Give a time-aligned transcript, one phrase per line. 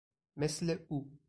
[0.37, 1.11] مثل او